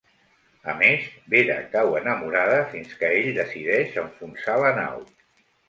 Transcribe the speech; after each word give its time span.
A 0.71 0.73
més, 0.79 1.03
Vera 1.33 1.57
cau 1.75 1.93
enamorada, 1.99 2.57
fins 2.73 2.97
que 3.03 3.13
ell 3.21 3.31
decideix 3.39 4.03
enfonsar 4.07 4.59
la 4.67 4.77
nau. 4.83 5.09